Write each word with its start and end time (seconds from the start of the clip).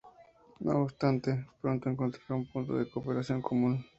No 0.61 0.81
obstante, 0.81 1.45
pronto 1.61 1.87
encontrarían 1.87 2.39
un 2.39 2.47
punto 2.47 2.75
de 2.75 2.89
cooperación 2.89 3.39
común. 3.43 3.85